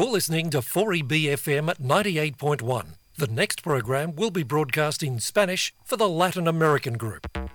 [0.00, 2.86] You're listening to 4EBFM at 98.1.
[3.18, 7.49] The next program will be broadcast in Spanish for the Latin American group.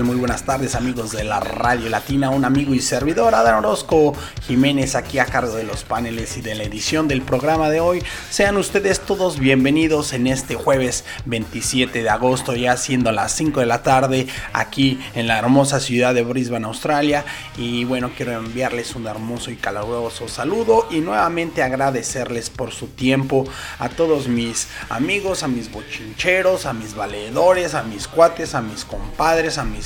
[0.00, 4.14] Muy buenas tardes amigos de la Radio Latina, un amigo y servidor Adán Orozco
[4.46, 8.02] Jiménez aquí a cargo de los paneles y de la edición del programa de hoy.
[8.30, 13.66] Sean ustedes todos bienvenidos en este jueves 27 de agosto, ya siendo las 5 de
[13.66, 17.26] la tarde aquí en la hermosa ciudad de Brisbane, Australia.
[17.58, 23.44] Y bueno, quiero enviarles un hermoso y caluroso saludo y nuevamente agradecerles por su tiempo
[23.78, 28.86] a todos mis amigos, a mis bochincheros, a mis valedores, a mis cuates, a mis
[28.86, 29.81] compadres, a mis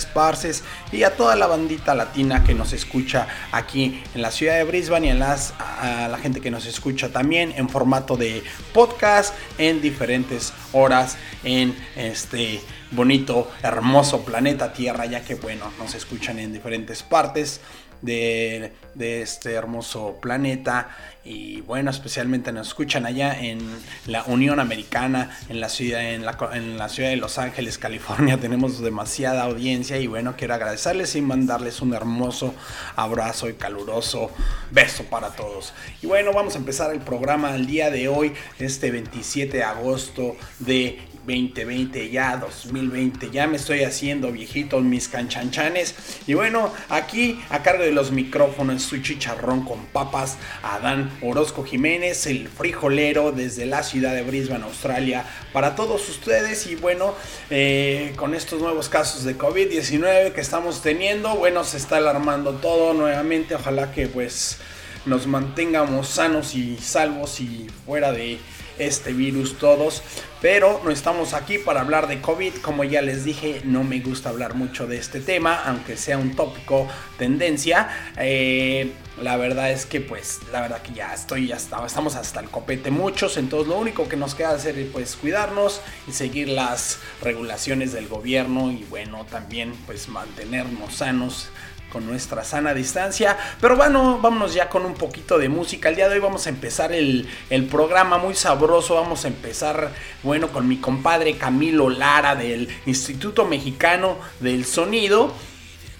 [0.92, 5.06] y a toda la bandita latina que nos escucha aquí en la ciudad de Brisbane
[5.06, 9.80] y en las, a la gente que nos escucha también en formato de podcast en
[9.80, 17.02] diferentes horas en este bonito, hermoso planeta Tierra, ya que bueno, nos escuchan en diferentes
[17.02, 17.60] partes
[18.02, 20.88] de, este hermoso planeta
[21.24, 23.58] y bueno, especialmente nos escuchan allá en
[24.06, 28.38] la Unión Americana, en la ciudad, en la, en la ciudad de Los Ángeles, California,
[28.40, 32.54] tenemos demasiada audiencia y bueno, quiero agradecerles y mandarles un hermoso
[32.94, 34.30] abrazo y caluroso
[34.70, 35.74] beso para todos.
[36.00, 40.36] Y bueno, vamos a empezar el programa el día de hoy, este 27 de agosto
[40.60, 45.94] de 2020 ya 2020 ya me estoy haciendo viejito mis canchanchanes.
[46.26, 52.26] Y bueno aquí a cargo de los micrófonos su chicharrón con papas Adán Orozco Jiménez
[52.26, 56.66] el frijolero desde la ciudad de Brisbane Australia para todos ustedes.
[56.68, 57.14] Y bueno
[57.50, 62.94] eh, con estos nuevos casos de COVID-19 que estamos teniendo bueno se está alarmando todo
[62.94, 63.56] nuevamente.
[63.56, 64.58] Ojalá que pues
[65.06, 68.38] nos mantengamos sanos y salvos y fuera de
[68.78, 70.02] este virus todos.
[70.40, 72.54] Pero no estamos aquí para hablar de COVID.
[72.56, 76.36] Como ya les dije, no me gusta hablar mucho de este tema, aunque sea un
[76.36, 76.86] tópico
[77.18, 77.88] tendencia.
[78.18, 78.92] Eh,
[79.22, 82.50] la verdad es que pues, la verdad que ya estoy, ya está- estamos hasta el
[82.50, 83.38] copete muchos.
[83.38, 88.06] Entonces lo único que nos queda hacer es pues cuidarnos y seguir las regulaciones del
[88.08, 88.70] gobierno.
[88.70, 91.48] Y bueno, también pues mantenernos sanos
[91.96, 93.38] con nuestra sana distancia.
[93.58, 95.88] Pero bueno, vámonos ya con un poquito de música.
[95.88, 98.96] El día de hoy vamos a empezar el, el programa muy sabroso.
[98.96, 99.92] Vamos a empezar,
[100.22, 105.32] bueno, con mi compadre Camilo Lara del Instituto Mexicano del Sonido.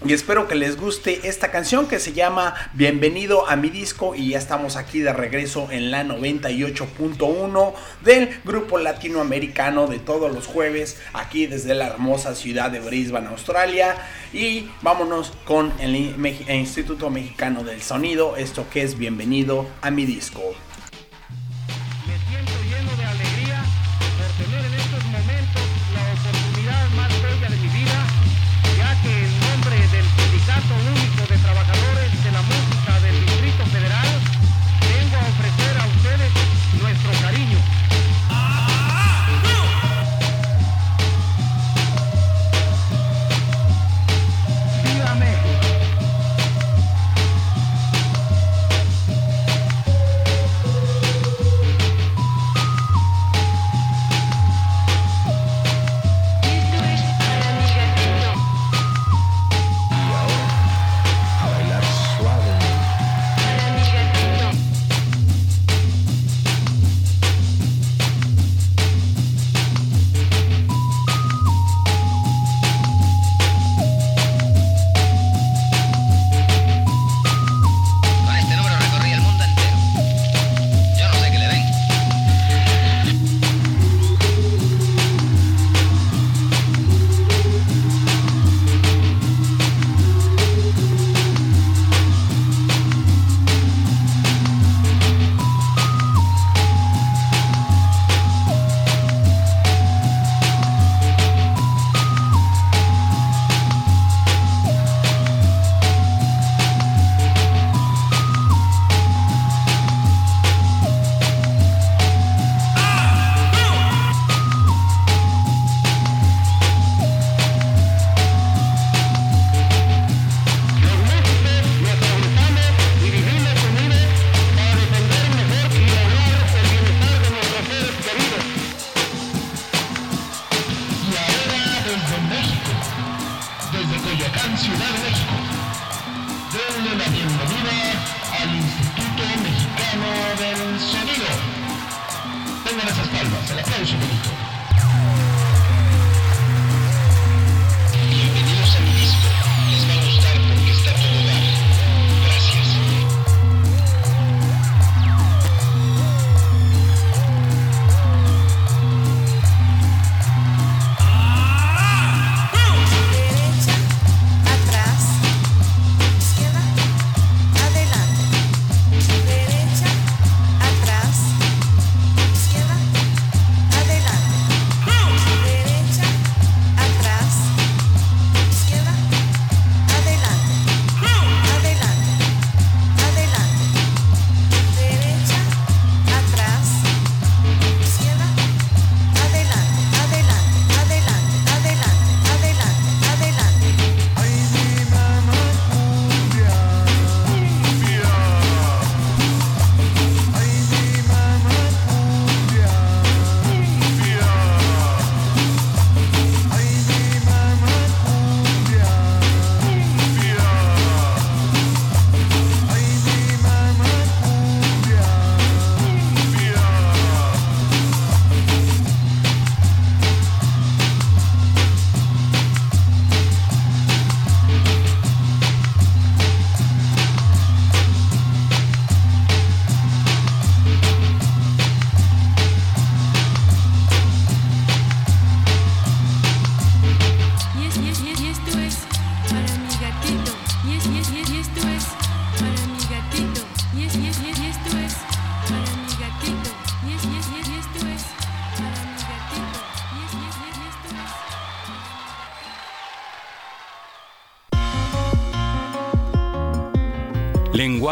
[0.05, 4.31] Y espero que les guste esta canción que se llama Bienvenido a mi disco y
[4.31, 7.73] ya estamos aquí de regreso en la 98.1
[8.05, 13.97] del grupo latinoamericano de todos los jueves aquí desde la hermosa ciudad de Brisbane, Australia.
[14.35, 20.43] Y vámonos con el Instituto Mexicano del Sonido, esto que es Bienvenido a mi disco.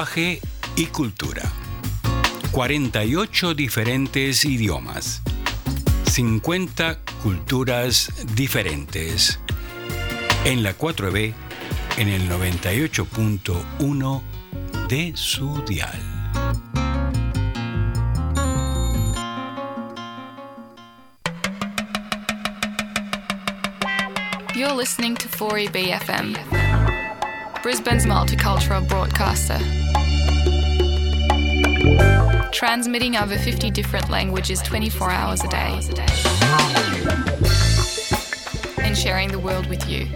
[0.05, 0.41] Lenguaje
[0.77, 1.51] y cultura.
[2.51, 5.23] 48 diferentes idiomas.
[6.11, 9.39] 50 culturas diferentes.
[10.45, 11.33] En la 4B,
[11.97, 14.23] en el 98.1
[14.91, 15.99] de su dial.
[24.55, 26.35] You're listening to 4EB FM,
[27.65, 29.59] Brisbane's multicultural broadcaster.
[32.53, 35.81] Transmitting over 50 different languages 24 hours a day.
[38.83, 40.09] And sharing the world with you.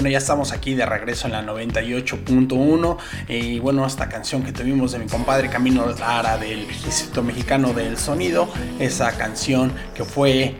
[0.00, 2.96] Bueno, ya estamos aquí de regreso en la 98.1
[3.28, 7.98] y bueno, esta canción que tuvimos de mi compadre Camino Lara del Instituto Mexicano del
[7.98, 8.48] Sonido,
[8.78, 10.54] esa canción que fue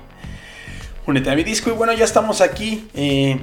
[1.06, 3.40] Únete a mi disco y bueno, ya estamos aquí eh,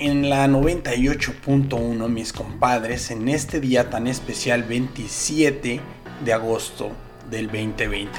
[0.00, 5.80] en la 98.1, mis compadres, en este día tan especial 27
[6.24, 6.90] de agosto
[7.30, 8.10] del 2020.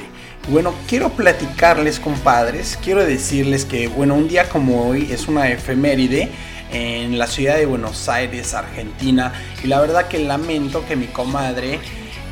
[0.48, 5.50] Y bueno, quiero platicarles, compadres, quiero decirles que, bueno, un día como hoy es una
[5.50, 6.31] efeméride
[6.74, 9.32] en la ciudad de Buenos Aires, Argentina,
[9.63, 11.80] y la verdad que lamento que mi comadre,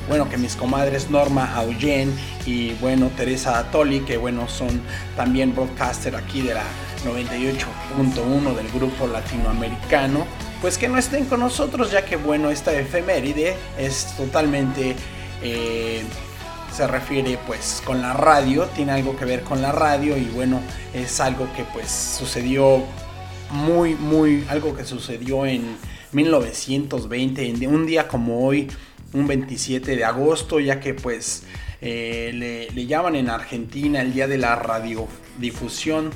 [0.09, 2.11] bueno, que mis comadres Norma Auyen
[2.45, 4.81] y bueno, Teresa Toli, que bueno, son
[5.15, 6.63] también broadcaster aquí de la
[7.05, 10.25] 98.1 del grupo latinoamericano,
[10.59, 14.95] pues que no estén con nosotros, ya que bueno, esta efeméride es totalmente...
[15.43, 16.03] eh,
[16.71, 20.61] se refiere pues con la radio, tiene algo que ver con la radio y bueno,
[20.93, 22.85] es algo que pues sucedió
[23.51, 25.77] muy, muy, algo que sucedió en
[26.11, 28.67] 1920, en un día como hoy,
[29.13, 31.43] un 27 de agosto, ya que pues
[31.81, 36.11] eh, le, llaman en Argentina el día de la radiodifusión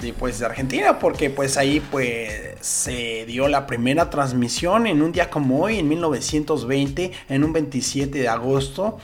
[0.00, 5.12] de, pues, de Argentina, porque pues ahí pues se dio la primera transmisión en un
[5.12, 8.98] día como hoy, en 1920, en un 27 de agosto.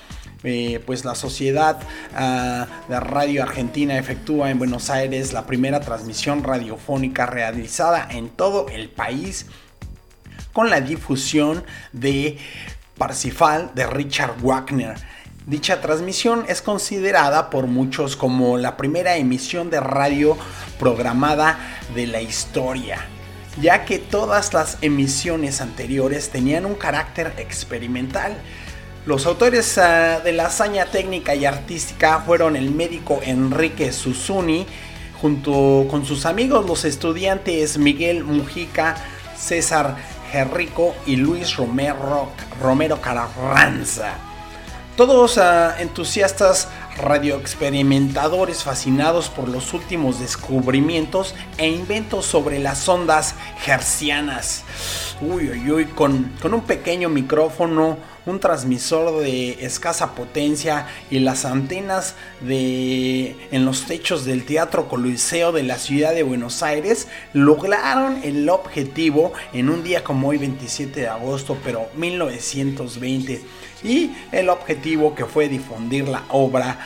[0.45, 1.81] Eh, pues la Sociedad
[2.15, 8.69] ah, de Radio Argentina efectúa en Buenos Aires la primera transmisión radiofónica realizada en todo
[8.69, 9.47] el país
[10.53, 12.39] con la difusión de
[12.97, 14.97] Parsifal de Richard Wagner.
[15.47, 20.37] Dicha transmisión es considerada por muchos como la primera emisión de radio
[20.79, 21.59] programada
[21.95, 22.99] de la historia,
[23.61, 28.37] ya que todas las emisiones anteriores tenían un carácter experimental.
[29.09, 34.67] Los autores uh, de la hazaña técnica y artística fueron el médico Enrique Susuni,
[35.19, 38.97] junto con sus amigos los estudiantes Miguel Mujica,
[39.35, 39.97] César
[40.31, 42.29] Gerrico y Luis Romero,
[42.61, 44.13] Romero Carranza.
[44.95, 53.37] Todos ah, entusiastas radioexperimentadores fascinados por los últimos descubrimientos e inventos sobre las ondas
[53.67, 54.65] hercianas.
[55.23, 57.97] Uy, uy, uy, con un pequeño micrófono,
[58.29, 65.53] un transmisor de escasa potencia y las antenas de en los techos del Teatro Coliseo
[65.53, 71.01] de la ciudad de Buenos Aires lograron el objetivo en un día como hoy 27
[71.01, 73.43] de agosto, pero 1920
[73.83, 76.79] y el objetivo que fue difundir la obra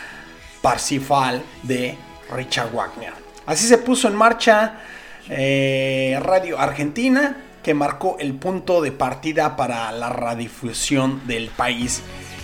[0.61, 1.97] Parsifal de
[2.35, 3.13] Richard Wagner.
[3.47, 4.81] Así se puso en marcha
[5.29, 12.03] eh, Radio Argentina, que marcó el punto de partida para la radiodifusión del país.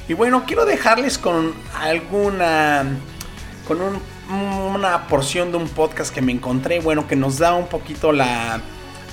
[0.08, 2.84] Y bueno, quiero dejarles con alguna,
[3.66, 4.00] con un-
[4.74, 8.60] una porción de un podcast que me encontré, bueno, que nos da un poquito la,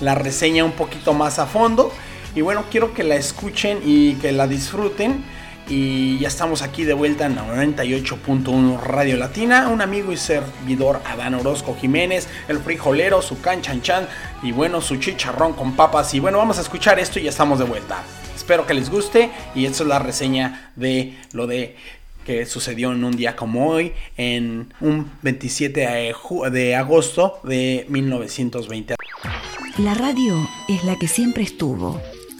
[0.01, 1.91] la reseña un poquito más a fondo.
[2.35, 5.23] Y bueno, quiero que la escuchen y que la disfruten.
[5.67, 9.67] Y ya estamos aquí de vuelta en la 98.1 Radio Latina.
[9.69, 14.07] Un amigo y servidor Adán Orozco Jiménez, el frijolero, su canchanchan
[14.43, 16.13] y bueno, su chicharrón con papas.
[16.13, 18.03] Y bueno, vamos a escuchar esto y ya estamos de vuelta.
[18.35, 21.75] Espero que les guste y esta es la reseña de lo de
[22.25, 27.85] que sucedió en un día como hoy, en un 27 de ju- de agosto de
[27.89, 28.95] 1920.
[29.79, 31.99] La radio es la que siempre estuvo.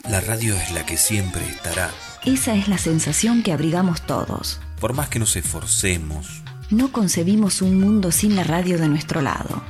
[0.09, 1.89] La radio es la que siempre estará.
[2.25, 4.59] Esa es la sensación que abrigamos todos.
[4.79, 6.41] Por más que nos esforcemos.
[6.71, 9.61] No concebimos un mundo sin la radio de nuestro lado.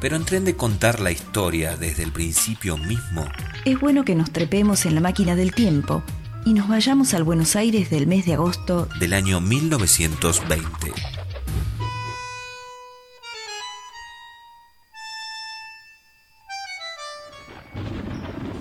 [0.00, 3.26] Pero en tren de contar la historia desde el principio mismo,
[3.64, 6.02] Es bueno que nos trepemos en la máquina del tiempo
[6.44, 10.92] y nos vayamos al Buenos Aires del mes de agosto del año 1920.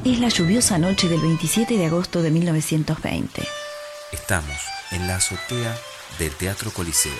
[0.06, 3.44] Es la lluviosa noche del 27 de agosto de 1920.
[4.12, 4.58] Estamos
[4.92, 5.76] en la azotea
[6.18, 7.12] del Teatro Coliseo.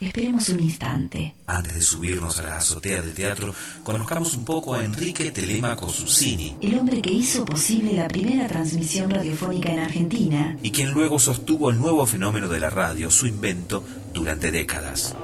[0.00, 1.34] Esperemos un instante.
[1.46, 6.56] Antes de subirnos a la azotea del teatro, conozcamos un poco a Enrique Telemaco Susini,
[6.62, 10.56] El hombre que hizo posible la primera transmisión radiofónica en Argentina.
[10.62, 13.82] y quien luego sostuvo el nuevo fenómeno de la radio, su invento,
[14.14, 15.16] durante décadas.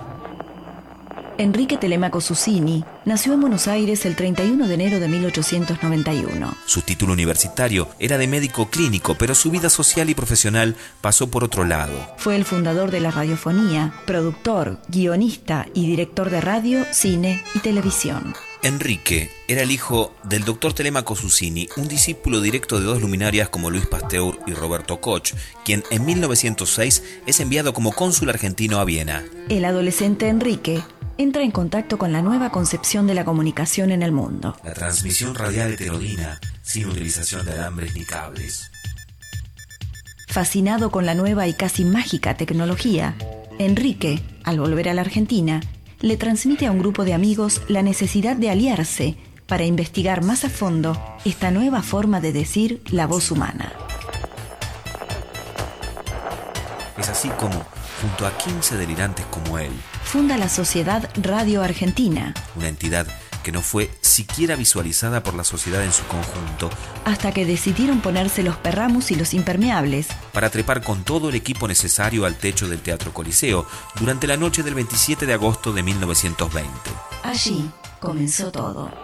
[1.36, 6.54] Enrique Telemaco Susini nació en Buenos Aires el 31 de enero de 1891.
[6.64, 11.42] Su título universitario era de médico clínico, pero su vida social y profesional pasó por
[11.42, 11.94] otro lado.
[12.18, 18.34] Fue el fundador de la radiofonía, productor, guionista y director de radio, cine y televisión.
[18.64, 23.70] Enrique era el hijo del doctor Telemaco Susini, un discípulo directo de dos luminarias como
[23.70, 25.34] Luis Pasteur y Roberto Koch,
[25.66, 29.22] quien en 1906 es enviado como cónsul argentino a Viena.
[29.50, 30.82] El adolescente Enrique
[31.18, 34.56] entra en contacto con la nueva concepción de la comunicación en el mundo.
[34.64, 38.70] La transmisión radial heterodina, sin utilización de alambres ni cables.
[40.28, 43.14] Fascinado con la nueva y casi mágica tecnología,
[43.58, 45.60] Enrique, al volver a la Argentina,
[46.00, 49.16] le transmite a un grupo de amigos la necesidad de aliarse
[49.46, 53.72] para investigar más a fondo esta nueva forma de decir la voz humana.
[56.98, 57.64] Es así como,
[58.00, 59.72] junto a 15 delirantes como él,
[60.02, 63.06] Funda la Sociedad Radio Argentina, una entidad
[63.44, 66.70] que no fue siquiera visualizada por la sociedad en su conjunto,
[67.04, 71.68] hasta que decidieron ponerse los perramos y los impermeables para trepar con todo el equipo
[71.68, 73.66] necesario al techo del Teatro Coliseo
[74.00, 76.70] durante la noche del 27 de agosto de 1920.
[77.22, 77.70] Allí
[78.00, 79.03] comenzó todo.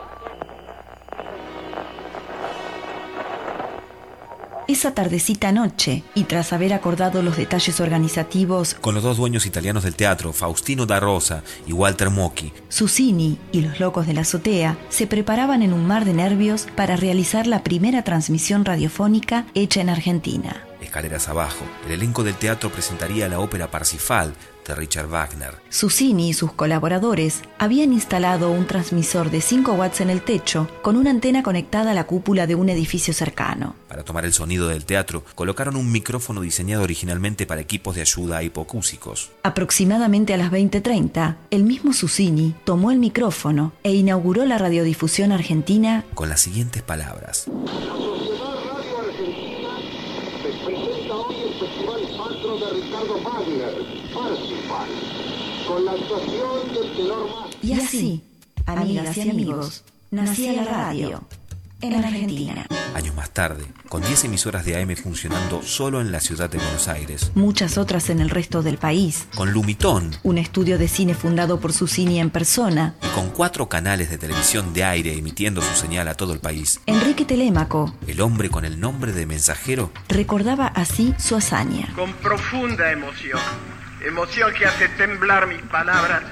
[4.70, 9.82] Esa tardecita noche, y tras haber acordado los detalles organizativos, Con los dos dueños italianos
[9.82, 14.78] del teatro, Faustino da Rosa y Walter Mocchi, Susini y los locos de la azotea
[14.88, 19.88] se preparaban en un mar de nervios para realizar la primera transmisión radiofónica hecha en
[19.88, 20.64] Argentina.
[20.80, 24.34] escaleras abajo, el elenco del teatro presentaría la ópera Parsifal
[24.66, 25.54] de Richard Wagner.
[25.68, 30.96] Susini y sus colaboradores habían instalado un transmisor de 5 watts en el techo con
[30.96, 33.74] una antena conectada a la cúpula de un edificio cercano.
[34.00, 38.38] Para tomar el sonido del teatro, colocaron un micrófono diseñado originalmente para equipos de ayuda
[38.38, 39.28] a hipocúsicos.
[39.42, 46.06] Aproximadamente a las 20:30, el mismo Susini tomó el micrófono e inauguró la radiodifusión argentina
[46.14, 47.44] Con las siguientes palabras.
[57.62, 58.22] Y así,
[58.64, 61.20] amigas y amigos, nacía la radio
[61.82, 62.66] en Argentina.
[62.94, 66.88] Años más tarde, con 10 emisoras de AM funcionando solo en la ciudad de Buenos
[66.88, 69.26] Aires, Muchas otras en el resto del país.
[69.36, 72.94] con Lumitón Un estudio de cine fundado por Susini en persona.
[73.02, 76.80] y con cuatro canales de televisión de aire emitiendo su señal a todo el país,
[76.86, 81.92] Enrique Telémaco el hombre con el nombre de mensajero recordaba así su hazaña.
[81.94, 83.40] con profunda emoción,
[84.06, 86.22] emoción que hace temblar mis palabras,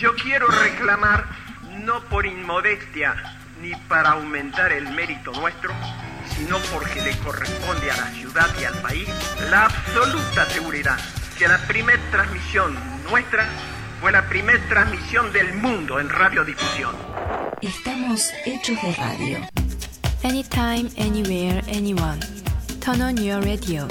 [0.00, 1.26] yo quiero reclamar,
[1.84, 5.72] no por inmodestia ni para aumentar el mérito nuestro,
[6.36, 9.08] sino porque le corresponde a la ciudad y al país
[9.50, 10.98] la absoluta seguridad
[11.38, 12.76] que la primer transmisión
[13.10, 13.46] nuestra
[14.00, 16.94] fue la primer transmisión del mundo en radiodifusión.
[17.62, 19.38] Estamos hechos de radio.
[20.22, 22.20] Anytime, anywhere, anyone.
[22.80, 23.86] Turn on your radio.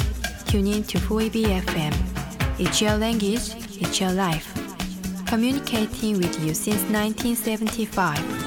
[0.45, 1.93] Tune in to Fuibi FM.
[2.57, 4.47] It's your language, it's your life.
[5.25, 8.46] Communicating with you since 1975.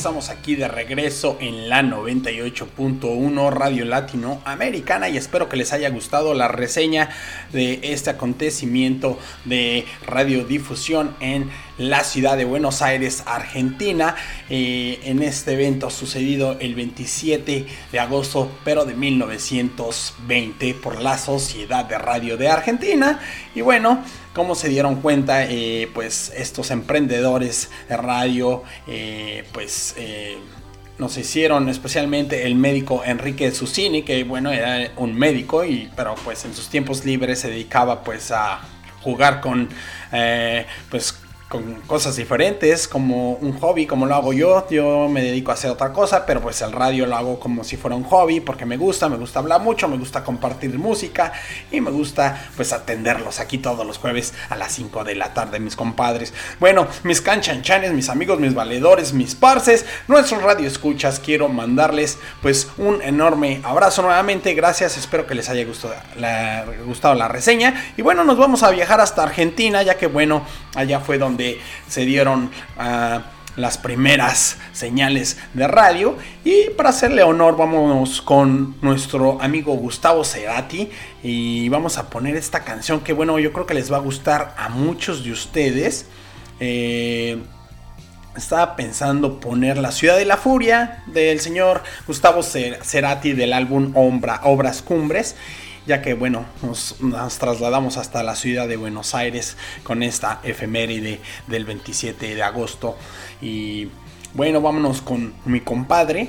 [0.00, 6.32] Estamos aquí de regreso en la 98.1 Radio Latinoamericana y espero que les haya gustado
[6.32, 7.10] la reseña
[7.52, 14.14] de este acontecimiento de radiodifusión en la ciudad de Buenos Aires, Argentina,
[14.50, 21.86] eh, en este evento sucedido el 27 de agosto, pero de 1920 por la Sociedad
[21.86, 23.20] de Radio de Argentina.
[23.54, 29.94] Y bueno, como se dieron cuenta, eh, pues estos emprendedores de radio, eh, pues
[30.98, 36.44] nos hicieron especialmente el médico Enrique Susini, que bueno, era un médico, y, pero pues
[36.44, 38.60] en sus tiempos libres se dedicaba pues a
[39.00, 39.70] jugar con,
[40.90, 41.14] pues
[41.50, 44.68] con cosas diferentes, como un hobby, como lo hago yo.
[44.70, 47.76] Yo me dedico a hacer otra cosa, pero pues el radio lo hago como si
[47.76, 51.32] fuera un hobby, porque me gusta, me gusta hablar mucho, me gusta compartir música
[51.72, 55.58] y me gusta pues atenderlos aquí todos los jueves a las 5 de la tarde,
[55.58, 56.32] mis compadres.
[56.60, 62.68] Bueno, mis canchanchanes, mis amigos, mis valedores, mis parces, nuestros radio escuchas, quiero mandarles pues
[62.78, 64.54] un enorme abrazo nuevamente.
[64.54, 67.92] Gracias, espero que les haya gustado la, gustado la reseña.
[67.96, 71.39] Y bueno, nos vamos a viajar hasta Argentina, ya que bueno, allá fue donde
[71.88, 73.22] se dieron ah,
[73.56, 76.16] las primeras señales de radio.
[76.44, 80.88] Y para hacerle honor, vamos con nuestro amigo Gustavo Cerati.
[81.22, 84.54] Y vamos a poner esta canción que, bueno, yo creo que les va a gustar
[84.56, 86.06] a muchos de ustedes.
[86.60, 87.38] Eh,
[88.36, 93.92] estaba pensando poner La Ciudad de la Furia del señor Gustavo Cer- Cerati del álbum
[93.94, 95.34] Obras Cumbres
[95.90, 96.94] ya que bueno, nos,
[97.40, 102.96] trasladamos hasta la ciudad de Buenos Aires con esta efeméride del 27 de agosto.
[103.42, 103.88] Y
[104.32, 106.28] bueno, vámonos con mi compadre,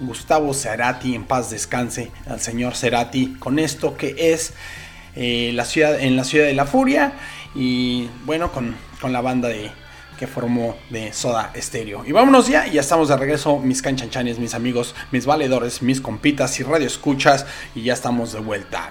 [0.00, 4.52] Gustavo Cerati, en paz descanse al señor Cerati, con esto que es
[5.16, 7.14] eh, la ciudad, en la ciudad de la furia
[7.54, 9.70] y bueno, con, con la banda de,
[10.18, 12.04] que formó de Soda Stereo.
[12.04, 16.00] Y vámonos ya, y ya estamos de regreso, mis canchanchanes, mis amigos, mis valedores, mis
[16.00, 18.90] compitas y radio escuchas, y ya estamos de vuelta.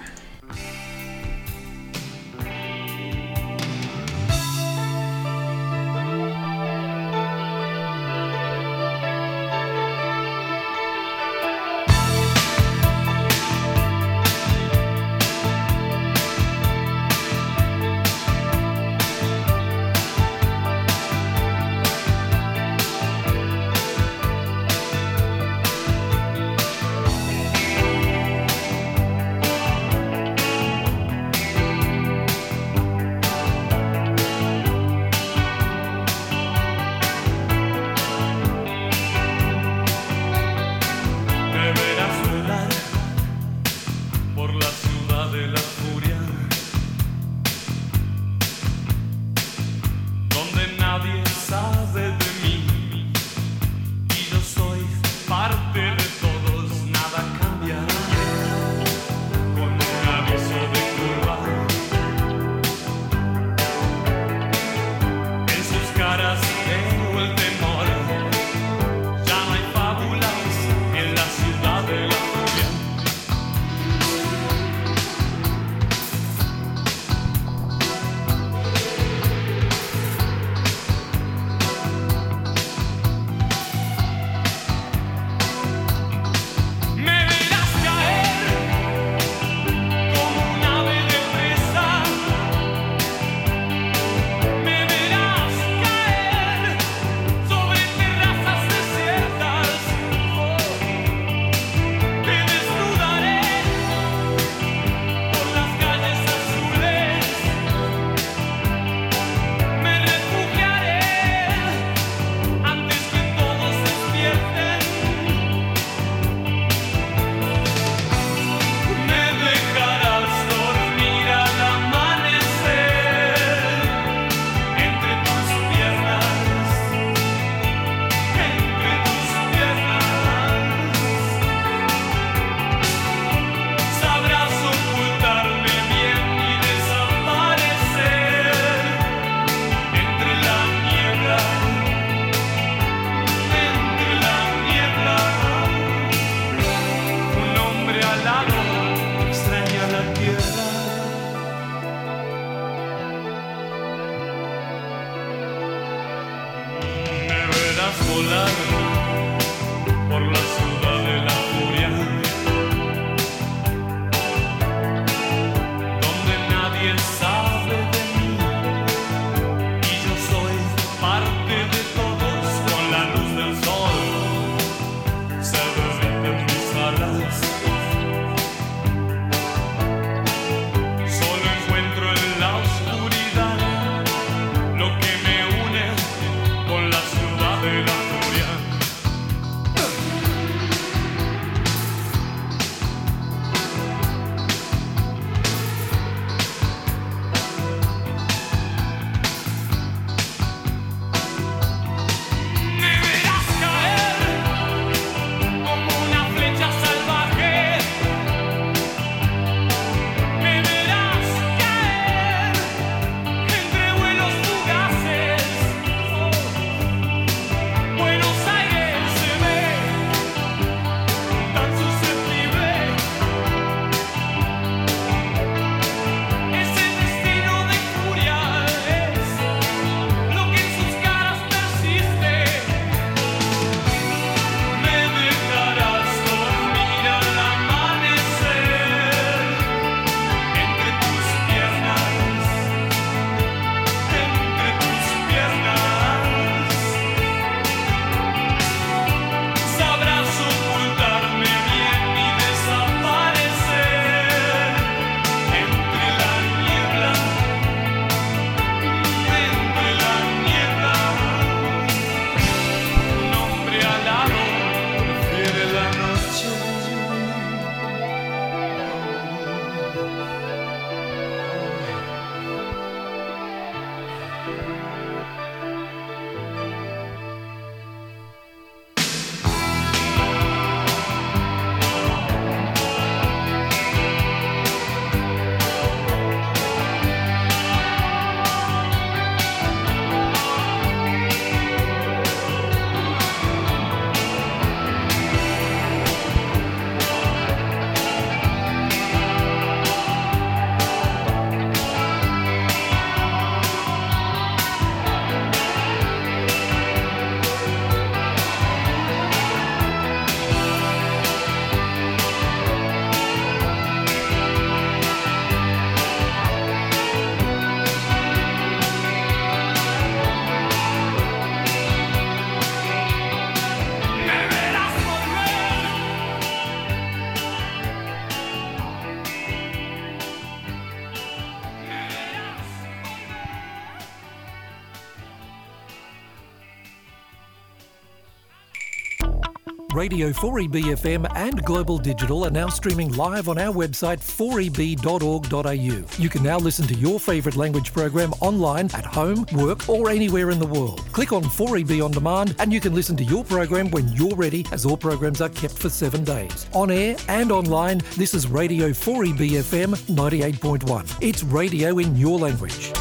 [340.09, 346.23] Radio 4EBFM and Global Digital are now streaming live on our website 4eb.org.au.
[346.23, 350.49] You can now listen to your favourite language program online at home, work, or anywhere
[350.49, 351.01] in the world.
[351.11, 354.65] Click on 4EB on demand and you can listen to your program when you're ready,
[354.71, 356.69] as all programs are kept for seven days.
[356.71, 361.17] On air and online, this is Radio 4EBFM 98.1.
[361.19, 362.93] It's radio in your language.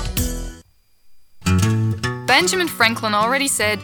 [2.26, 3.78] Benjamin Franklin already said,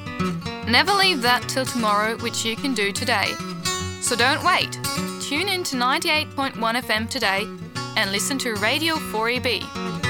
[0.69, 3.33] Never leave that till tomorrow which you can do today.
[4.01, 4.73] So don't wait.
[5.21, 7.47] Tune in to 98.1 FM today
[7.97, 10.02] and listen to Radio E 4EB.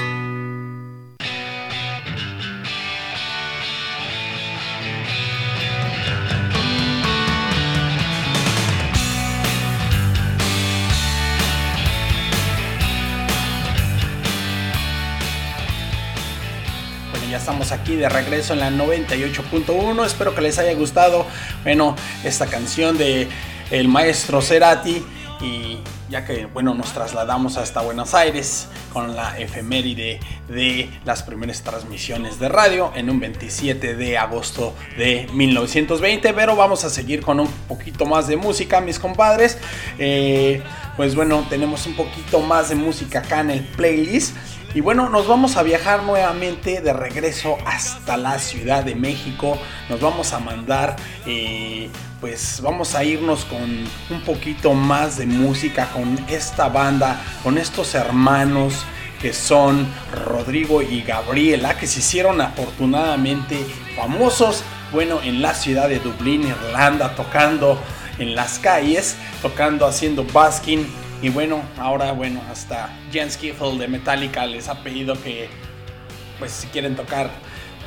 [17.43, 20.05] Estamos aquí de regreso en la 98.1.
[20.05, 21.25] Espero que les haya gustado.
[21.63, 23.27] Bueno, esta canción de
[23.69, 25.03] el maestro Cerati.
[25.41, 25.79] Y
[26.09, 32.39] ya que, bueno, nos trasladamos hasta Buenos Aires con la efeméride de las primeras transmisiones
[32.39, 36.33] de radio en un 27 de agosto de 1920.
[36.33, 39.57] Pero vamos a seguir con un poquito más de música, mis compadres.
[39.99, 40.63] Eh,
[40.95, 44.33] pues bueno, tenemos un poquito más de música acá en el playlist.
[44.75, 49.59] Y bueno, nos vamos a viajar nuevamente de regreso hasta la Ciudad de México.
[49.87, 50.95] Nos vamos a mandar,
[51.27, 57.59] eh, pues vamos a irnos con un poquito más de música con esta banda, con
[57.59, 58.83] estos hermanos
[59.21, 59.87] que son
[60.25, 63.63] Rodrigo y Gabriela, que se hicieron afortunadamente
[63.95, 67.79] famosos, bueno, en la ciudad de Dublín, Irlanda, tocando
[68.17, 70.87] en las calles, tocando, haciendo basking
[71.23, 75.49] y bueno, ahora bueno, hasta Jan Skiffle de Metallica les ha pedido que
[76.37, 77.31] pues si quieren tocar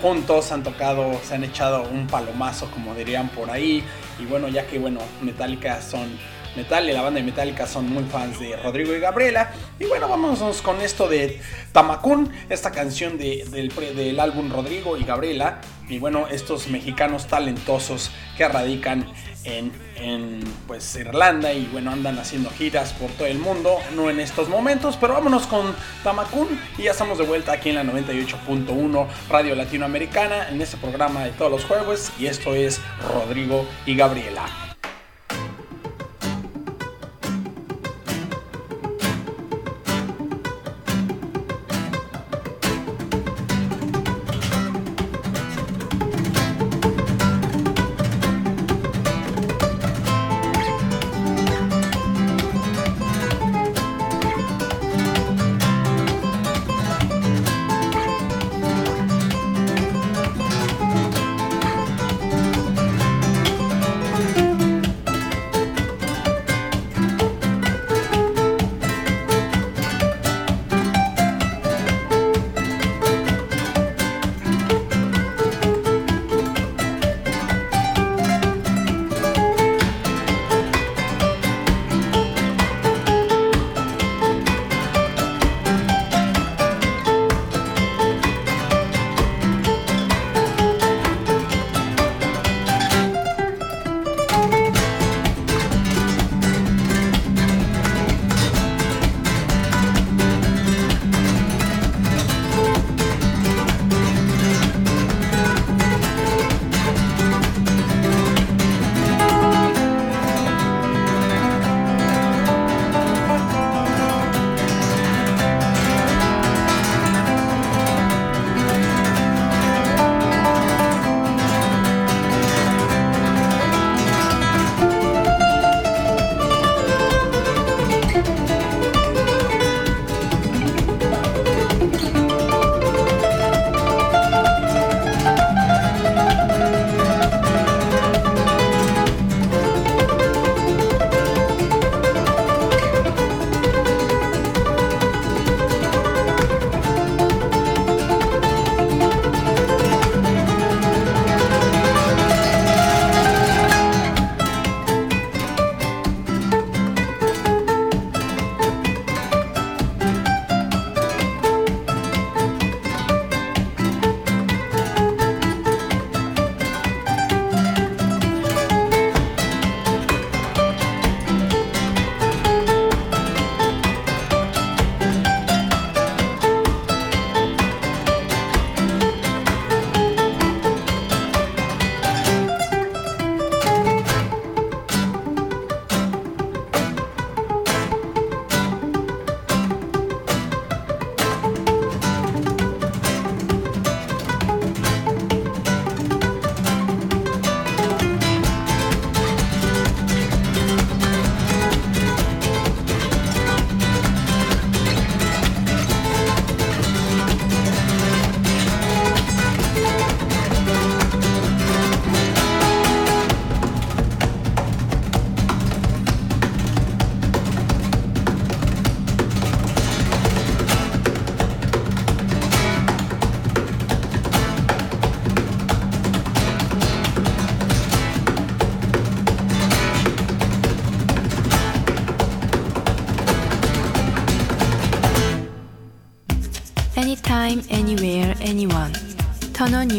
[0.03, 3.85] juntos, han tocado, se han echado un palomazo como dirían por ahí.
[4.19, 6.19] Y bueno, ya que bueno, Metallica son
[6.57, 9.51] Metal y la banda de Metallica son muy fans de Rodrigo y Gabriela.
[9.79, 11.39] Y bueno, vámonos con esto de
[11.73, 15.61] Tamacún, esta canción de- del, del álbum Rodrigo y Gabriela.
[15.87, 19.07] Y bueno, estos mexicanos talentosos que radican
[19.47, 24.49] en, pues Irlanda y bueno, andan haciendo giras por todo el mundo, no en estos
[24.49, 26.49] momentos, pero vámonos con Tamacún.
[26.79, 31.31] Y ya estamos de vuelta aquí en la 98.1 Radio Latinoamericana en este programa de
[31.31, 32.13] todos los jueves.
[32.19, 32.81] Y esto es
[33.13, 34.66] Rodrigo y Gabriela.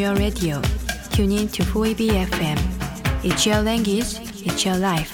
[0.07, 0.61] Your radio.
[1.11, 2.57] Tune in to Fuibi FM.
[3.25, 4.15] It's your language,
[4.45, 5.11] it's your life.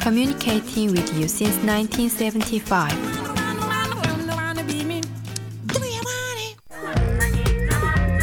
[0.00, 2.92] Communicating with you since 1975.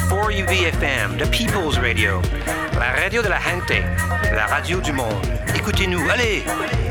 [0.10, 2.22] For UVFM, the People's Radio,
[2.74, 3.80] la radio de la gente,
[4.34, 5.28] la radio du monde.
[5.56, 6.83] Écoutez-nous, allez!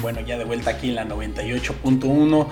[0.00, 2.46] Bueno, ya de vuelta aquí en la 98.1.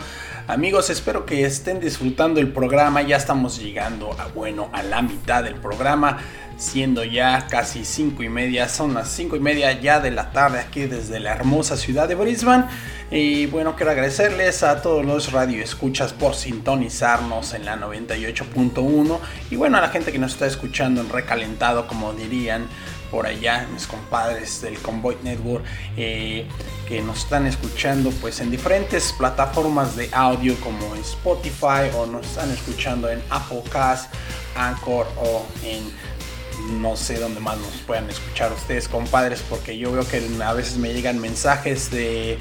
[0.48, 3.00] Amigos, espero que estén disfrutando el programa.
[3.00, 6.18] Ya estamos llegando a bueno a la mitad del programa.
[6.58, 8.68] Siendo ya casi 5 y media.
[8.68, 12.16] Son las 5 y media ya de la tarde aquí desde la hermosa ciudad de
[12.16, 12.64] Brisbane.
[13.10, 19.18] Y bueno, quiero agradecerles a todos los radioescuchas por sintonizarnos en la 98.1.
[19.50, 22.66] Y bueno, a la gente que nos está escuchando en recalentado, como dirían
[23.10, 25.64] por allá, mis compadres del Convoy Network,
[25.96, 26.46] eh,
[26.86, 32.26] que nos están escuchando pues en diferentes plataformas de audio como en Spotify o nos
[32.26, 34.12] están escuchando en Apple Cast,
[34.56, 35.92] Anchor o en
[36.80, 40.76] no sé dónde más nos puedan escuchar ustedes compadres porque yo veo que a veces
[40.76, 42.38] me llegan mensajes de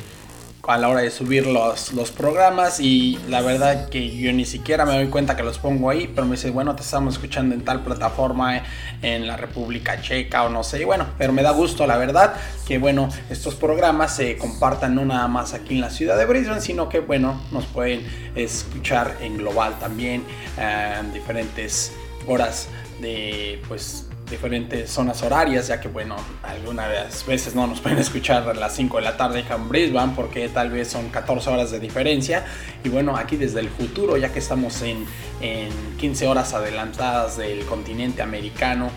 [0.68, 4.86] a la hora de subir los, los programas y la verdad que yo ni siquiera
[4.86, 7.62] me doy cuenta que los pongo ahí, pero me dice, bueno, te estamos escuchando en
[7.62, 8.64] tal plataforma
[9.02, 12.34] en la República Checa o no sé, y bueno, pero me da gusto la verdad
[12.68, 16.60] que bueno, estos programas se compartan no nada más aquí en la ciudad de Brisbane,
[16.60, 20.24] sino que bueno, nos pueden escuchar en global también,
[20.60, 21.94] eh, en diferentes
[22.28, 22.68] horas
[23.00, 28.54] de pues diferentes zonas horarias, ya que bueno, algunas veces no nos pueden escuchar a
[28.54, 32.46] las 5 de la tarde en Brisbane porque tal vez son 14 horas de diferencia.
[32.84, 35.06] Y bueno, aquí desde el futuro, ya que estamos en,
[35.42, 38.90] en 15 horas adelantadas del continente americano.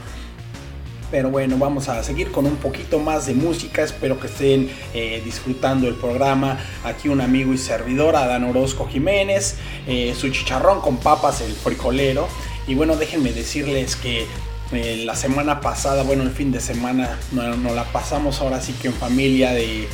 [1.11, 3.83] Pero bueno, vamos a seguir con un poquito más de música.
[3.83, 6.59] Espero que estén eh, disfrutando el programa.
[6.85, 9.57] Aquí un amigo y servidor, Adán Orozco Jiménez.
[9.89, 12.29] Eh, su chicharrón con papas, el frijolero.
[12.69, 14.27] Y bueno, déjenme decirles que
[14.73, 18.73] eh, la semana pasada, bueno, el fin de semana, nos no la pasamos ahora sí
[18.75, 19.89] que en familia de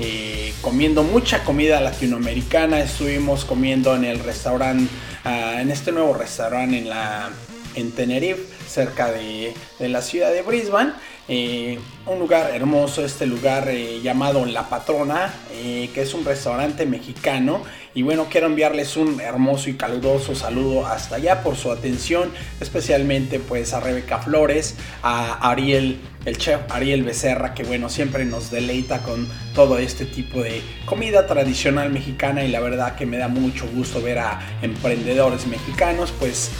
[0.00, 2.80] eh, comiendo mucha comida latinoamericana.
[2.80, 4.88] Estuvimos comiendo en el restaurante,
[5.24, 7.30] uh, en este nuevo restaurante en, la,
[7.78, 10.92] en Tenerife, cerca de, de la ciudad de Brisbane.
[11.30, 16.86] Eh, un lugar hermoso, este lugar eh, llamado La Patrona, eh, que es un restaurante
[16.86, 17.62] mexicano.
[17.94, 23.40] Y bueno, quiero enviarles un hermoso y caluroso saludo hasta allá por su atención, especialmente
[23.40, 29.02] pues a Rebeca Flores, a Ariel, el chef Ariel Becerra, que bueno, siempre nos deleita
[29.02, 33.66] con todo este tipo de comida tradicional mexicana y la verdad que me da mucho
[33.74, 36.50] gusto ver a emprendedores mexicanos pues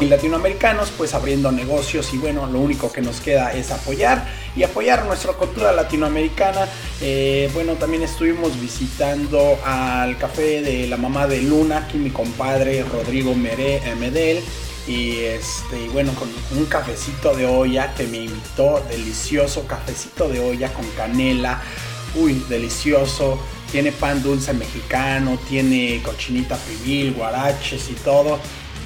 [0.00, 4.62] y latinoamericanos pues abriendo negocios y bueno lo único que nos queda es apoyar y
[4.62, 6.68] apoyar nuestra cultura latinoamericana.
[7.00, 12.84] Eh, bueno también estuvimos visitando al café de la mamá de Luna aquí mi compadre
[12.84, 14.42] Rodrigo Mere, eh, Medel
[14.86, 20.72] y este bueno con un cafecito de olla que me invitó delicioso cafecito de olla
[20.72, 21.62] con canela.
[22.14, 23.38] Uy delicioso.
[23.70, 28.38] Tiene pan dulce mexicano tiene cochinita pibil guaraches y todo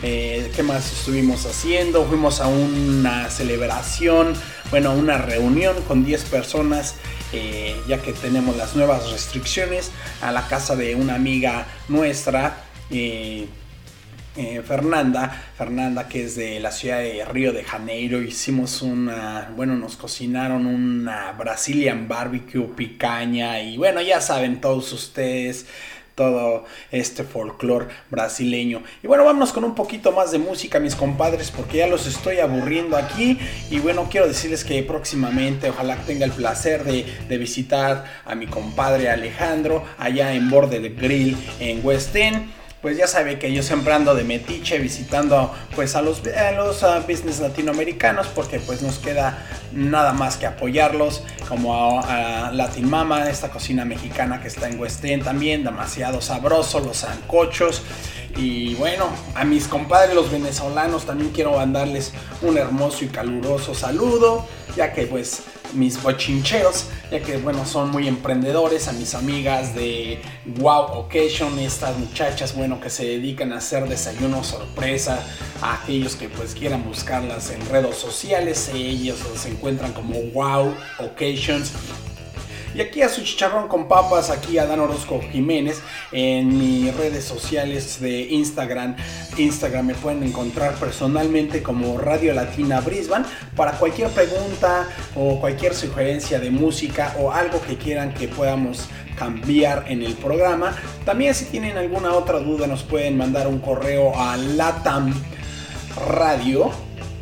[0.02, 2.04] eh, ¿Qué más estuvimos haciendo?
[2.04, 4.34] Fuimos a una celebración,
[4.70, 6.96] bueno, una reunión con 10 personas,
[7.32, 12.64] eh, ya que tenemos las nuevas restricciones, a la casa de una amiga nuestra.
[12.90, 13.46] Eh,
[14.66, 19.96] Fernanda, Fernanda que es de la ciudad de Río de Janeiro, hicimos una, bueno, nos
[19.96, 25.66] cocinaron una Brazilian barbecue picaña y bueno, ya saben todos ustedes
[26.14, 28.82] todo este folclore brasileño.
[29.02, 32.38] Y bueno, vámonos con un poquito más de música, mis compadres, porque ya los estoy
[32.38, 33.38] aburriendo aquí.
[33.70, 38.46] Y bueno, quiero decirles que próximamente, ojalá tenga el placer de, de visitar a mi
[38.46, 43.62] compadre Alejandro allá en Borde de Grill en West End pues ya sabe que yo
[43.62, 48.98] siempre ando de metiche visitando pues a los, a los business latinoamericanos porque pues nos
[48.98, 54.68] queda nada más que apoyarlos como a, a, Latin Mama, esta cocina mexicana que está
[54.68, 57.82] en West End también, demasiado sabroso, los zancochos
[58.36, 59.06] y bueno,
[59.36, 65.06] a mis compadres los venezolanos también quiero mandarles un hermoso y caluroso saludo ya que
[65.06, 65.44] pues
[65.74, 70.20] mis bochincheros, ya que bueno, son muy emprendedores, a mis amigas de
[70.58, 75.24] Wow Occasion, estas muchachas, bueno, que se dedican a hacer desayunos sorpresa
[75.60, 81.72] a aquellos que pues quieran buscarlas en redes sociales, ellos se encuentran como Wow Occasions
[82.74, 87.24] y aquí a su chicharrón con papas, aquí a Dan Orozco Jiménez en mis redes
[87.24, 88.96] sociales de Instagram.
[89.36, 93.24] Instagram me pueden encontrar personalmente como Radio Latina Brisbane
[93.56, 99.84] para cualquier pregunta o cualquier sugerencia de música o algo que quieran que podamos cambiar
[99.88, 100.74] en el programa.
[101.04, 105.12] También si tienen alguna otra duda nos pueden mandar un correo a latamradio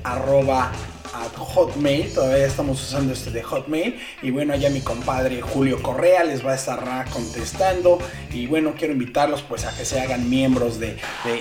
[0.03, 0.73] arroba
[1.21, 3.99] at Hotmail, todavía estamos usando este de Hotmail.
[4.23, 6.81] Y bueno, allá mi compadre Julio Correa les va a estar
[7.13, 7.99] contestando.
[8.33, 10.97] Y bueno, quiero invitarlos pues a que se hagan miembros de,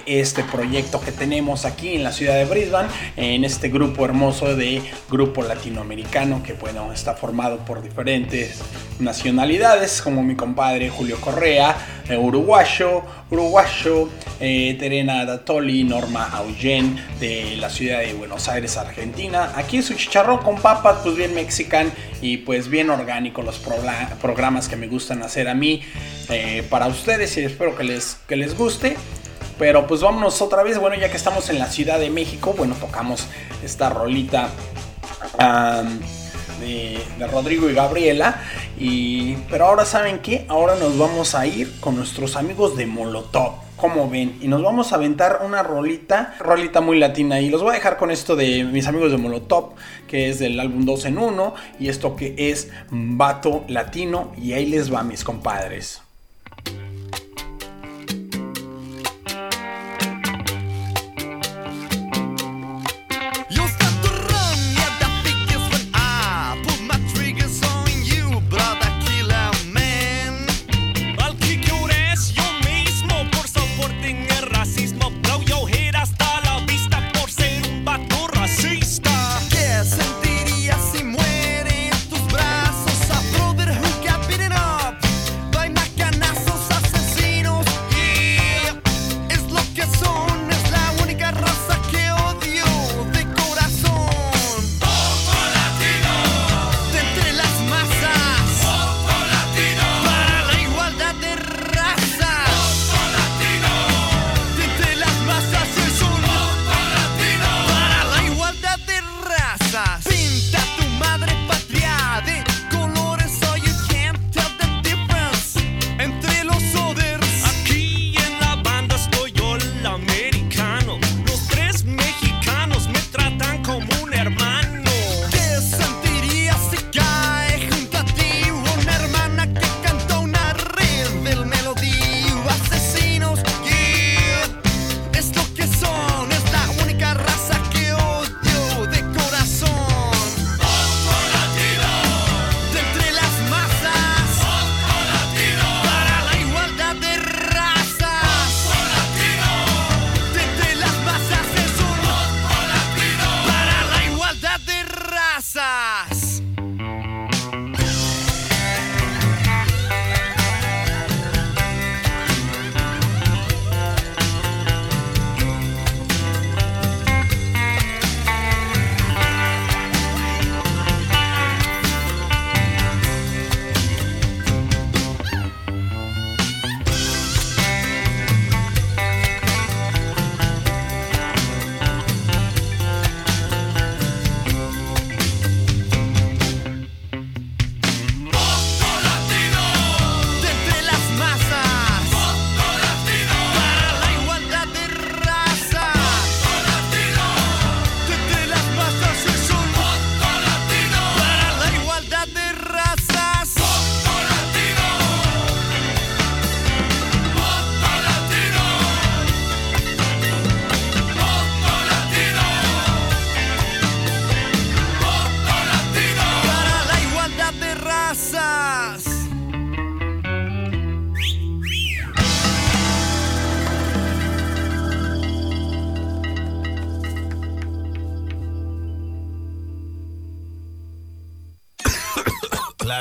[0.05, 4.81] este proyecto que tenemos aquí en la ciudad de Brisbane, en este grupo hermoso de
[5.09, 8.59] grupo latinoamericano que bueno, está formado por diferentes
[8.99, 11.75] nacionalidades como mi compadre Julio Correa,
[12.09, 14.09] eh, uruguayo, uruguayo,
[14.39, 19.53] eh, Terena Datoli, Norma Augen de la ciudad de Buenos Aires, Argentina.
[19.81, 21.91] Su chicharrón con papas, pues bien mexican
[22.21, 25.81] y pues bien orgánico los progr- programas que me gustan hacer a mí
[26.29, 28.97] eh, para ustedes y espero que les, que les guste.
[29.57, 32.75] Pero pues vámonos otra vez, bueno, ya que estamos en la Ciudad de México, bueno,
[32.79, 33.27] tocamos
[33.63, 34.49] esta rolita
[36.59, 38.41] de Rodrigo y Gabriela.
[38.77, 43.68] Y, pero ahora saben qué, ahora nos vamos a ir con nuestros amigos de Molotov.
[43.79, 47.39] Como ven, y nos vamos a aventar una rolita, rolita muy latina.
[47.39, 49.75] Y los voy a dejar con esto de mis amigos de Molotov,
[50.07, 51.53] que es del álbum 2 en 1.
[51.79, 54.33] Y esto que es Vato Latino.
[54.37, 56.01] Y ahí les va, mis compadres.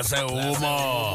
[0.09, 1.15] clase humo.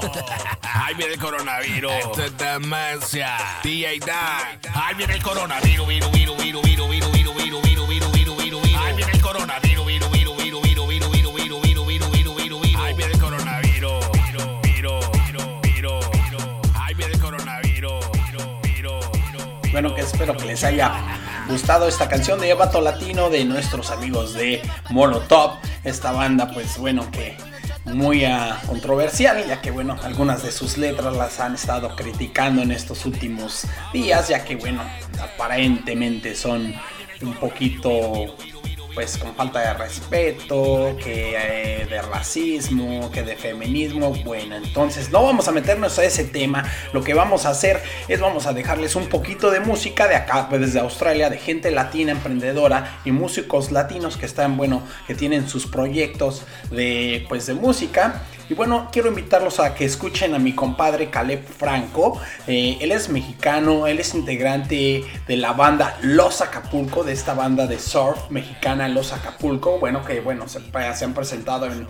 [0.62, 1.92] Ay, viene el coronavirus.
[1.94, 3.38] Esto es demencia.
[3.64, 4.60] DJ Dan.
[4.74, 8.62] Ay, viene el coronavirus, virus, virus, virus, virus, virus, virus, virus, virus, virus, virus, virus,
[8.62, 8.80] virus.
[8.80, 12.62] Ay, viene el coronavirus, virus, virus, virus, virus, virus, virus, virus, virus, virus, virus, virus,
[12.62, 12.82] virus.
[12.82, 14.06] Ay, viene el coronavirus.
[14.62, 16.44] Virus, virus, virus, virus, virus.
[16.76, 18.06] Ay, viene el coronavirus.
[18.64, 19.06] Virus.
[19.72, 20.94] Bueno, que espero que les haya
[21.48, 25.64] gustado esta canción de Evato Latino de nuestros amigos de Monotop.
[25.84, 27.36] Esta banda, pues bueno, que
[27.86, 32.72] muy ah, controversial, ya que bueno, algunas de sus letras las han estado criticando en
[32.72, 34.82] estos últimos días, ya que bueno,
[35.22, 36.74] aparentemente son
[37.22, 38.36] un poquito
[38.94, 44.14] pues con falta de respeto, que eh, de racismo, que de feminismo.
[44.24, 46.64] Bueno, entonces no vamos a meternos a ese tema.
[46.92, 50.48] Lo que vamos a hacer es vamos a dejarles un poquito de música de acá,
[50.50, 55.48] pues desde Australia, de gente latina emprendedora y músicos latinos que están, bueno, que tienen
[55.48, 58.22] sus proyectos de pues de música.
[58.54, 62.22] Y bueno, quiero invitarlos a que escuchen a mi compadre Caleb Franco.
[62.46, 67.66] Eh, él es mexicano, él es integrante de la banda Los Acapulco, de esta banda
[67.66, 69.80] de surf mexicana Los Acapulco.
[69.80, 70.60] Bueno, que bueno, se,
[70.94, 71.88] se han presentado en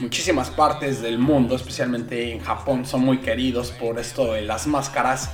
[0.00, 5.30] muchísimas partes del mundo, especialmente en Japón, son muy queridos por esto de las máscaras.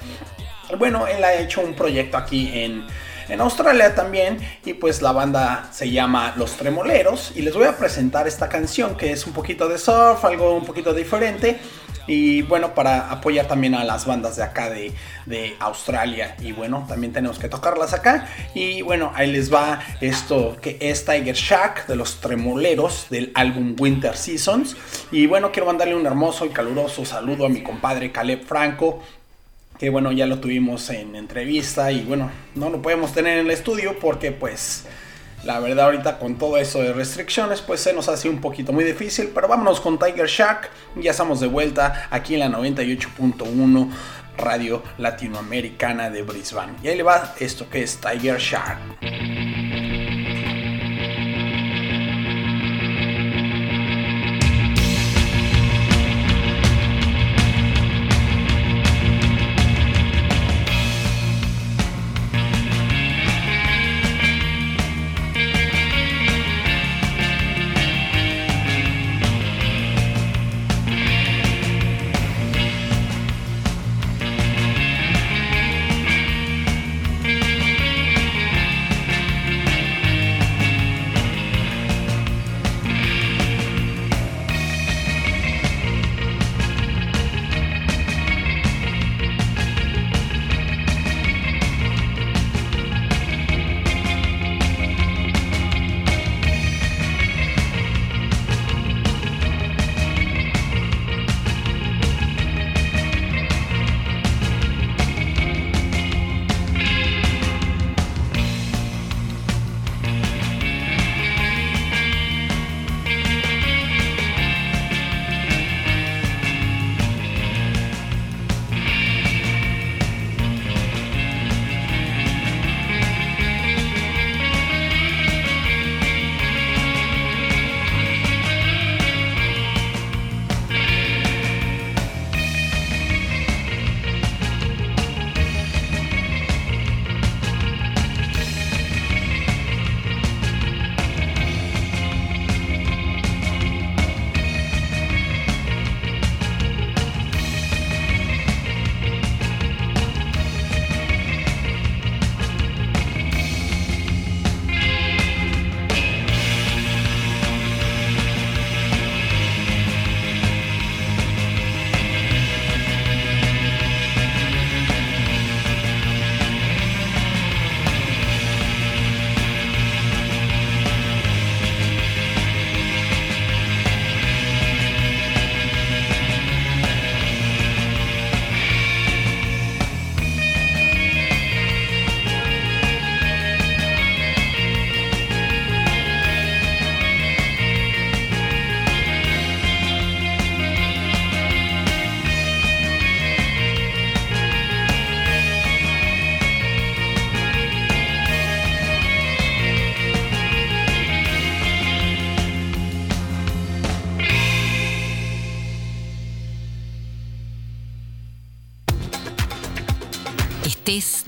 [0.78, 2.86] Bueno, él ha hecho un proyecto aquí en
[3.28, 7.76] en Australia también y pues la banda se llama Los Tremoleros y les voy a
[7.76, 11.58] presentar esta canción que es un poquito de surf, algo un poquito diferente
[12.06, 14.92] y bueno para apoyar también a las bandas de acá de,
[15.26, 16.36] de, Australia.
[16.40, 18.28] Y bueno también tenemos que tocarlas acá.
[18.54, 23.74] Y bueno ahí les va esto que es Tiger Shack de los tremoleros del álbum
[23.78, 24.76] Winter Seasons.
[25.10, 29.02] Y bueno quiero mandarle un hermoso y caluroso saludo a mi compadre Caleb Franco
[29.78, 33.50] que bueno, ya lo tuvimos en entrevista y bueno, no lo podemos tener en el
[33.50, 34.86] estudio porque pues
[35.44, 38.84] la verdad ahorita con todo eso de restricciones pues se nos hace un poquito muy
[38.84, 43.90] difícil, pero vámonos con Tiger Shack, ya estamos de vuelta aquí en la 98.1
[44.38, 46.74] Radio Latinoamericana de Brisbane.
[46.82, 48.78] Y ahí le va esto que es Tiger Shark.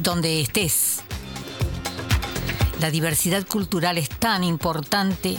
[0.09, 1.01] Donde estés.
[2.81, 5.37] La diversidad cultural es tan importante.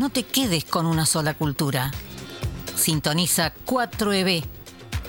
[0.00, 1.92] No te quedes con una sola cultura.
[2.74, 4.42] Sintoniza 4EB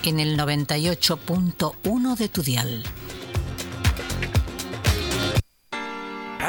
[0.04, 2.84] en el 98.1 de tu dial.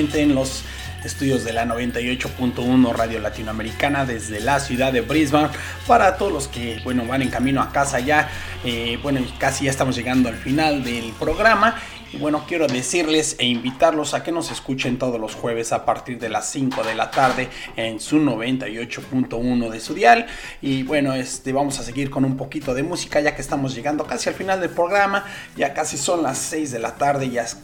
[0.00, 0.62] En los
[1.04, 5.48] estudios de la 98.1 Radio Latinoamericana desde la ciudad de Brisbane.
[5.86, 8.30] Para todos los que bueno, van en camino a casa ya,
[8.64, 11.76] eh, bueno, casi ya estamos llegando al final del programa.
[12.12, 16.18] Y bueno, quiero decirles e invitarlos a que nos escuchen todos los jueves a partir
[16.18, 20.26] de las 5 de la tarde en su 98.1 de su dial.
[20.60, 24.06] Y bueno, este, vamos a seguir con un poquito de música ya que estamos llegando
[24.06, 25.24] casi al final del programa.
[25.56, 27.56] Ya casi son las 6 de la tarde, ya es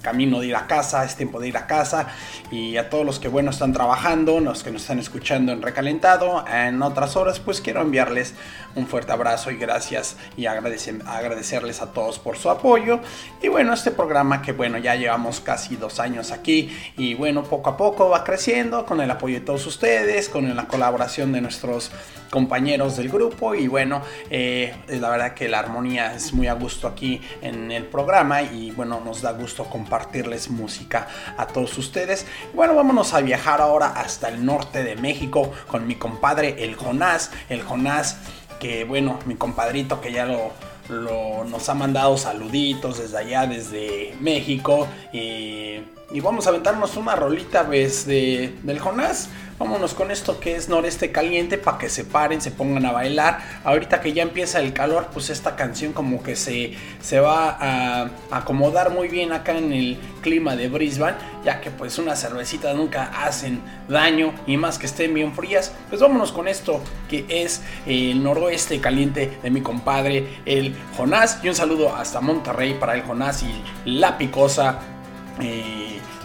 [0.00, 2.08] camino de ir a casa, es tiempo de ir a casa.
[2.50, 6.44] Y a todos los que bueno están trabajando, los que nos están escuchando en recalentado,
[6.52, 8.34] en otras horas, pues quiero enviarles
[8.74, 12.98] un fuerte abrazo y gracias y agradecer, agradecerles a todos por su apoyo.
[13.40, 17.70] Y bueno, este programa que bueno, ya llevamos casi dos años aquí y bueno, poco
[17.70, 21.90] a poco va creciendo con el apoyo de todos ustedes, con la colaboración de nuestros
[22.30, 26.88] compañeros del grupo y bueno, eh, la verdad que la armonía es muy a gusto
[26.88, 32.26] aquí en el programa y bueno, nos da gusto compartirles música a todos ustedes.
[32.54, 37.30] Bueno, vámonos a viajar ahora hasta el norte de México con mi compadre el Jonás,
[37.48, 38.16] el Jonás
[38.58, 40.52] que bueno, mi compadrito que ya lo,
[40.88, 44.86] lo, nos ha mandado saluditos desde allá, desde México.
[45.12, 45.80] Y,
[46.12, 49.28] y vamos a aventarnos una rolita pues, de, del Jonás.
[49.58, 53.38] Vámonos con esto que es Noreste Caliente para que se paren, se pongan a bailar.
[53.62, 58.10] Ahorita que ya empieza el calor, pues esta canción como que se, se va a
[58.32, 63.04] acomodar muy bien acá en el clima de Brisbane, ya que pues unas cervecitas nunca
[63.24, 65.72] hacen daño y más que estén bien frías.
[65.88, 71.38] Pues vámonos con esto que es el Noroeste Caliente de mi compadre el Jonás.
[71.42, 74.91] Y un saludo hasta Monterrey para el Jonás y la Picosa.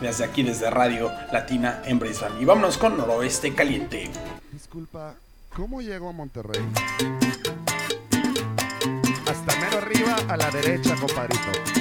[0.01, 2.41] Desde aquí, desde Radio Latina en Brisbane.
[2.41, 4.09] Y vámonos con Noroeste Caliente.
[4.51, 5.15] Disculpa,
[5.55, 6.61] ¿cómo llego a Monterrey?
[9.29, 11.76] Hasta mero arriba a la derecha, compadrito.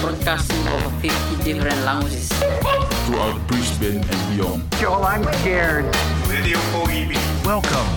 [0.00, 2.28] Broadcasting over 50 different languages.
[3.06, 4.70] throughout Brisbane and beyond.
[4.78, 5.84] Joel, I'm scared.
[6.28, 7.14] Radio 4EB.
[7.46, 7.88] Welcome.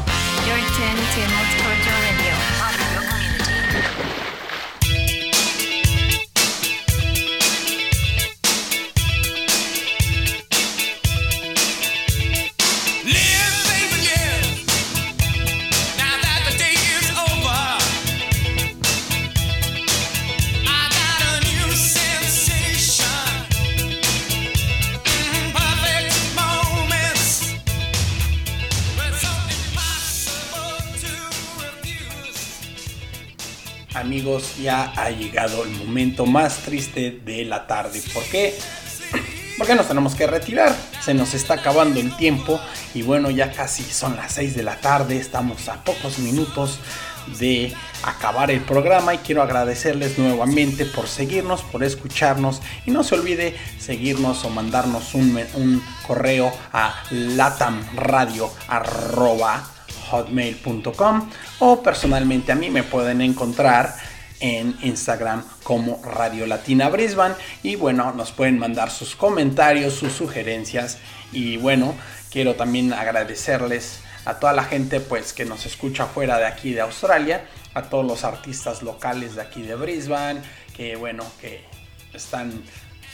[0.48, 2.11] You're tuned to Multicultural
[34.62, 38.02] Ya ha llegado el momento más triste de la tarde.
[38.14, 38.56] ¿Por qué?
[39.58, 40.76] Porque nos tenemos que retirar.
[41.04, 42.60] Se nos está acabando el tiempo.
[42.94, 45.18] Y bueno, ya casi son las 6 de la tarde.
[45.18, 46.80] Estamos a pocos minutos
[47.40, 47.74] de
[48.04, 49.14] acabar el programa.
[49.14, 52.62] Y quiero agradecerles nuevamente por seguirnos, por escucharnos.
[52.86, 59.64] Y no se olvide seguirnos o mandarnos un, un correo a latamradio arroba
[60.12, 61.30] hotmail.com
[61.60, 63.96] o personalmente a mí me pueden encontrar
[64.42, 70.98] en Instagram como Radio Latina Brisbane y bueno, nos pueden mandar sus comentarios, sus sugerencias
[71.32, 71.96] y bueno,
[72.30, 76.82] quiero también agradecerles a toda la gente pues que nos escucha fuera de aquí de
[76.82, 80.42] Australia, a todos los artistas locales de aquí de Brisbane,
[80.76, 81.64] que bueno, que
[82.14, 82.64] están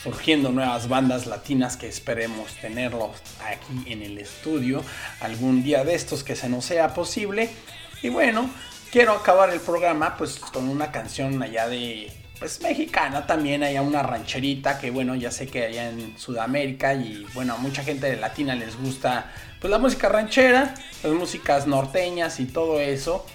[0.03, 3.11] surgiendo nuevas bandas latinas que esperemos tenerlos
[3.45, 4.84] aquí en el estudio
[5.19, 7.49] algún día de estos que se nos sea posible.
[8.01, 8.49] Y bueno,
[8.91, 14.03] quiero acabar el programa pues con una canción allá de pues mexicana también, allá una
[14.03, 18.55] rancherita que bueno, ya sé que allá en Sudamérica y bueno, a mucha gente latina
[18.55, 20.73] les gusta pues la música ranchera,
[21.03, 23.25] las músicas norteñas y todo eso.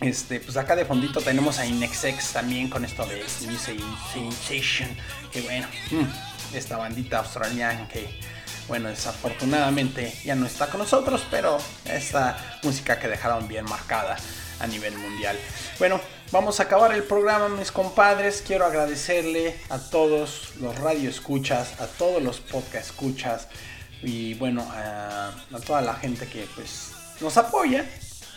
[0.00, 4.88] Este, pues acá de fondito tenemos a Inexex también con esto de Sensation.
[5.32, 8.08] Que bueno, mm, esta bandita australiana que,
[8.68, 14.16] bueno, desafortunadamente ya no está con nosotros, pero esta música que dejaron bien marcada
[14.60, 15.38] a nivel mundial.
[15.78, 16.00] Bueno,
[16.32, 18.42] vamos a acabar el programa, mis compadres.
[18.46, 23.48] Quiero agradecerle a todos los radio escuchas, a todos los podcast escuchas
[24.02, 27.84] y bueno, a, a toda la gente que pues nos apoya.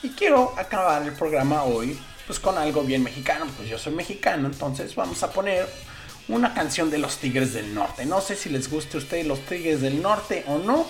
[0.03, 4.47] Y quiero acabar el programa hoy pues con algo bien mexicano, pues yo soy mexicano,
[4.47, 5.67] entonces vamos a poner
[6.27, 8.05] una canción de los Tigres del Norte.
[8.05, 10.87] No sé si les guste a ustedes los Tigres del Norte o no.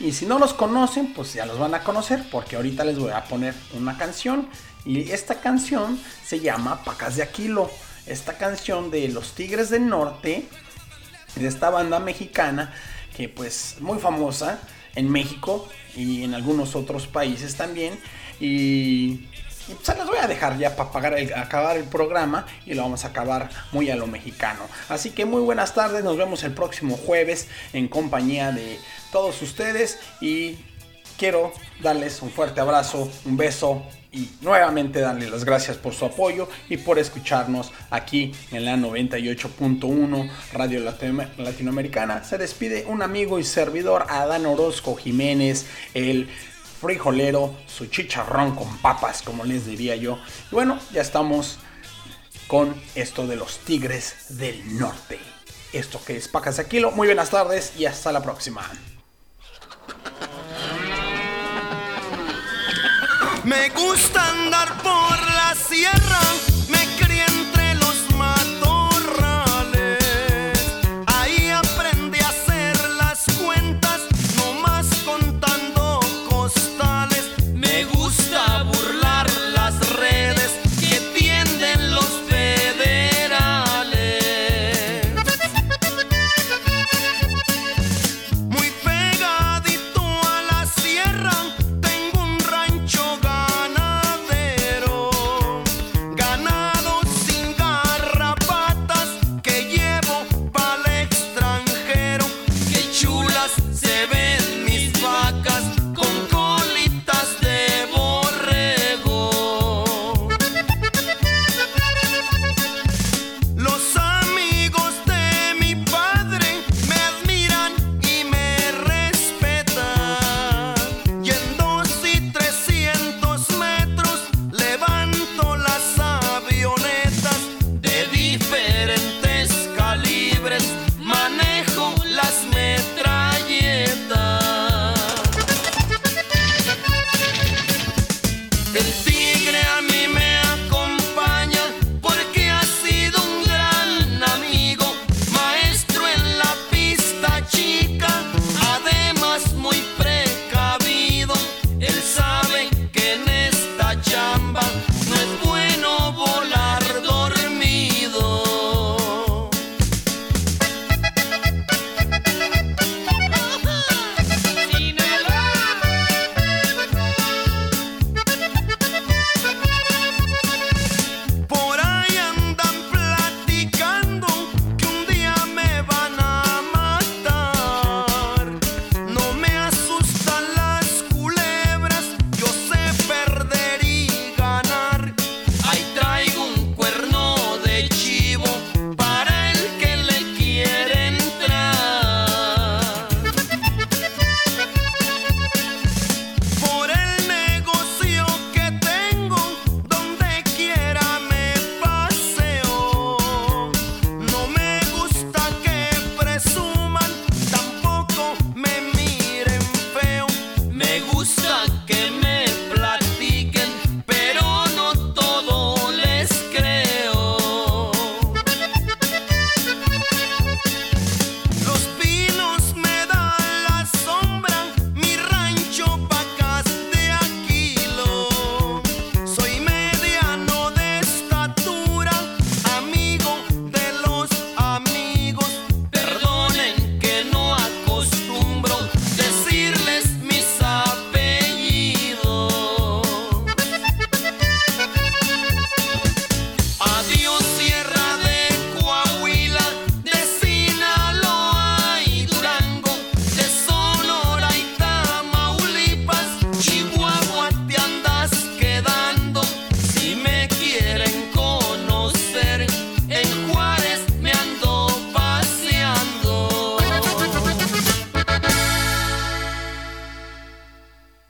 [0.00, 3.12] Y si no los conocen, pues ya los van a conocer porque ahorita les voy
[3.12, 4.48] a poner una canción.
[4.84, 7.70] Y esta canción se llama Pacas de Aquilo.
[8.06, 10.48] Esta canción de los Tigres del Norte,
[11.36, 12.72] de esta banda mexicana
[13.16, 14.58] que pues muy famosa
[14.94, 17.98] en México y en algunos otros países también.
[18.40, 19.28] Y,
[19.68, 23.04] y se las voy a dejar ya para pagar acabar el programa y lo vamos
[23.04, 24.62] a acabar muy a lo mexicano.
[24.88, 28.78] Así que muy buenas tardes, nos vemos el próximo jueves en compañía de
[29.12, 30.58] todos ustedes y
[31.18, 31.52] quiero
[31.82, 33.82] darles un fuerte abrazo, un beso
[34.12, 40.30] y nuevamente darles las gracias por su apoyo y por escucharnos aquí en la 98.1
[40.52, 42.24] Radio Latino- Latinoamericana.
[42.24, 46.28] Se despide un amigo y servidor Adán Orozco Jiménez, el
[46.80, 50.18] frijolero, su chicharrón con papas, como les diría yo.
[50.50, 51.58] Y bueno, ya estamos
[52.48, 55.18] con esto de los Tigres del Norte.
[55.72, 56.90] Esto que es Pacas Aquilo.
[56.90, 58.68] Muy buenas tardes y hasta la próxima.
[63.44, 66.20] Me gusta andar por la sierra